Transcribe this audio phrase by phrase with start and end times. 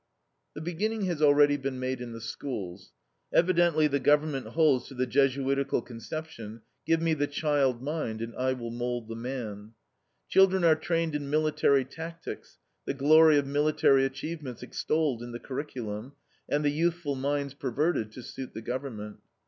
[0.55, 2.91] The beginning has already been made in the schools.
[3.31, 8.53] Evidently the government holds to the Jesuitical conception, "Give me the child mind, and I
[8.53, 9.73] will mould the man."
[10.27, 16.13] Children are trained in military tactics, the glory of military achievements extolled in the curriculum,
[16.49, 19.17] and the youthful minds perverted to suit the government.